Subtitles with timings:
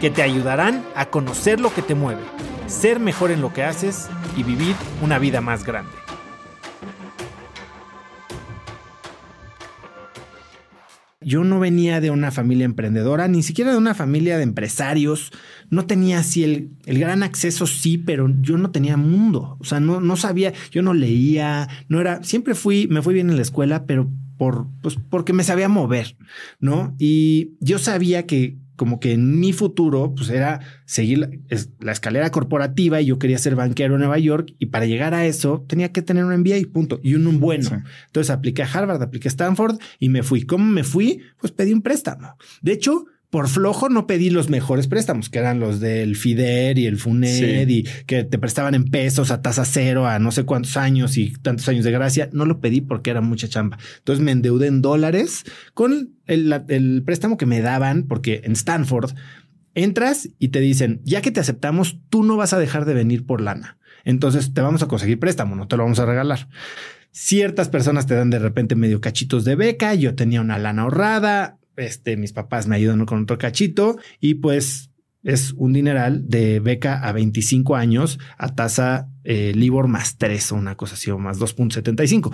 [0.00, 2.22] que te ayudarán a conocer lo que te mueve,
[2.66, 5.92] ser mejor en lo que haces y vivir una vida más grande.
[11.24, 15.32] Yo no venía de una familia emprendedora, ni siquiera de una familia de empresarios.
[15.70, 19.56] No tenía así el, el gran acceso, sí, pero yo no tenía mundo.
[19.58, 23.30] O sea, no, no sabía, yo no leía, no era, siempre fui, me fui bien
[23.30, 26.16] en la escuela, pero por, pues, porque me sabía mover,
[26.60, 26.94] ¿no?
[26.98, 31.42] Y yo sabía que como que en mi futuro, pues era seguir
[31.80, 35.26] la, escalera corporativa y yo quería ser banquero en Nueva York y para llegar a
[35.26, 37.82] eso tenía que tener un MBA, punto, y un, bueno.
[38.06, 40.42] Entonces apliqué a Harvard, apliqué a Stanford y me fui.
[40.42, 41.22] ¿Cómo me fui?
[41.38, 42.36] Pues pedí un préstamo.
[42.62, 46.86] De hecho, por flojo no pedí los mejores préstamos, que eran los del FIDER y
[46.86, 50.76] el FUNED y que te prestaban en pesos a tasa cero a no sé cuántos
[50.76, 52.30] años y tantos años de gracia.
[52.32, 53.76] No lo pedí porque era mucha chamba.
[53.98, 59.16] Entonces me endeudé en dólares con el, préstamo que me daban, porque en Stanford
[59.74, 63.26] entras y te dicen, ya que te aceptamos, tú no vas a dejar de venir
[63.26, 63.78] por lana.
[64.04, 66.46] Entonces te vamos a conseguir préstamo, no te lo vamos a regalar.
[67.10, 69.92] Ciertas personas te dan de repente medio cachitos de beca.
[69.94, 74.90] Yo tenía una lana ahorrada este, mis papás me ayudan con otro cachito y pues
[75.22, 80.56] es un dineral de beca a 25 años a tasa eh, Libor más 3 o
[80.56, 82.32] una cosa así o más 2.75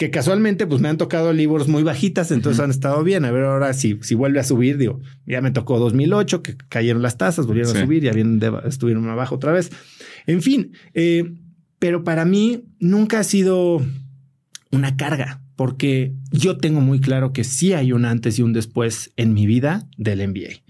[0.00, 3.26] que casualmente pues me han tocado Libors muy bajitas, entonces han estado bien.
[3.26, 7.02] A ver ahora si, si vuelve a subir, digo, ya me tocó 2008 que cayeron
[7.02, 9.70] las tasas, volvieron a subir, ya bien estuvieron abajo otra vez.
[10.26, 11.34] En fin, eh,
[11.78, 13.84] pero para mí nunca ha sido
[14.70, 19.12] una carga porque yo tengo muy claro que sí hay un antes y un después
[19.16, 20.62] en mi vida del MBA.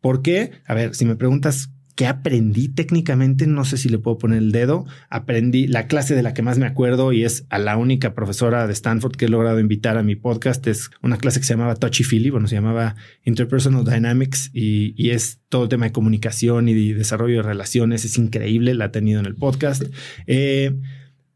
[0.00, 0.52] ¿Por qué?
[0.66, 4.52] A ver, si me preguntas qué aprendí técnicamente, no sé si le puedo poner el
[4.52, 4.86] dedo.
[5.10, 8.68] Aprendí la clase de la que más me acuerdo y es a la única profesora
[8.68, 10.64] de Stanford que he logrado invitar a mi podcast.
[10.68, 15.40] Es una clase que se llamaba Touchy Feely, bueno, se llamaba Interpersonal Dynamics y, es
[15.48, 18.04] todo el tema de comunicación y de desarrollo de relaciones.
[18.04, 19.82] Es increíble, la ha tenido en el podcast.
[20.28, 20.78] Eh,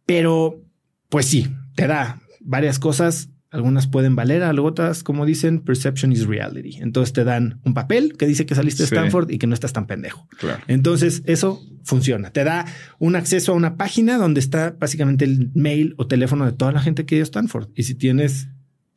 [0.07, 0.63] pero,
[1.09, 3.31] pues sí, te da varias cosas.
[3.53, 6.77] Algunas pueden valer, otras, como dicen, perception is reality.
[6.81, 9.73] Entonces te dan un papel que dice que saliste de Stanford y que no estás
[9.73, 10.29] tan pendejo.
[10.69, 12.31] Entonces eso funciona.
[12.31, 12.67] Te da
[13.01, 16.81] un acceso a una página donde está básicamente el mail o teléfono de toda la
[16.81, 17.71] gente que dio Stanford.
[17.75, 18.49] Y si tienes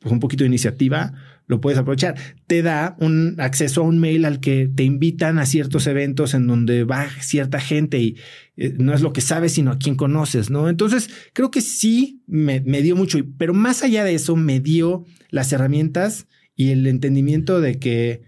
[0.04, 1.14] pues, un poquito de iniciativa,
[1.46, 2.14] lo puedes aprovechar.
[2.46, 6.46] Te da un acceso a un mail al que te invitan a ciertos eventos en
[6.46, 8.18] donde va cierta gente y
[8.58, 10.68] eh, no es lo que sabes, sino a quien conoces, ¿no?
[10.68, 15.54] Entonces, creo que sí me, dio mucho, pero más allá de eso, me dio las
[15.54, 18.24] herramientas y el entendimiento de que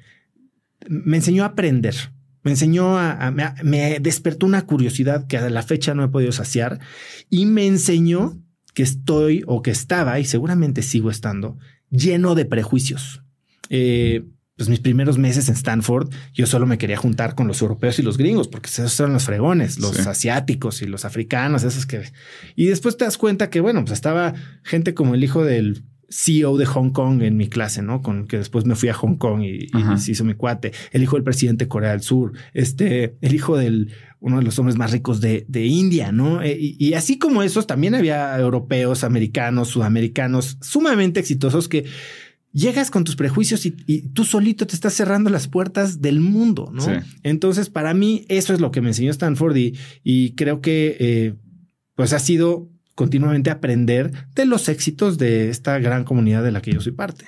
[0.88, 1.94] me enseñó a aprender.
[2.42, 6.80] Me enseñó a, me despertó una curiosidad que a la fecha no he podido saciar
[7.28, 8.40] y me enseñó
[8.76, 11.56] que estoy o que estaba y seguramente sigo estando
[11.88, 13.22] lleno de prejuicios.
[13.70, 17.98] Eh, pues mis primeros meses en Stanford, yo solo me quería juntar con los europeos
[17.98, 22.02] y los gringos, porque esos son los fregones, los asiáticos y los africanos, esos que...
[22.54, 26.56] Y después te das cuenta que, bueno, pues estaba gente como el hijo del CEO
[26.56, 28.02] de Hong Kong en mi clase, ¿no?
[28.02, 29.68] Con que después me fui a Hong Kong y,
[29.98, 33.56] se hizo mi cuate, el hijo del presidente de Corea del Sur, este, el hijo
[33.56, 36.42] del uno de los hombres más ricos de, de India, ¿no?
[36.42, 41.84] Eh, y, así como esos, también había europeos, americanos, sudamericanos, sumamente exitosos que
[42.52, 43.72] llegas con tus prejuicios y,
[44.14, 46.84] tú solito te estás cerrando las puertas del mundo, ¿no?
[47.22, 51.34] Entonces, para mí, eso es lo que me enseñó Stanford y, y creo que, eh,
[51.94, 56.72] pues ha sido continuamente aprender de los éxitos de esta gran comunidad de la que
[56.72, 57.26] yo soy parte.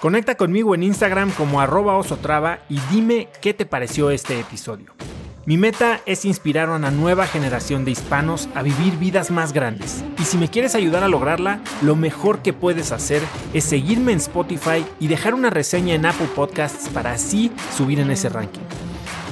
[0.00, 4.92] Conecta conmigo en Instagram como arroba osotrava y dime qué te pareció este episodio.
[5.46, 10.02] Mi meta es inspirar a una nueva generación de hispanos a vivir vidas más grandes.
[10.18, 13.22] Y si me quieres ayudar a lograrla, lo mejor que puedes hacer
[13.52, 18.10] es seguirme en Spotify y dejar una reseña en Apple Podcasts para así subir en
[18.10, 18.62] ese ranking.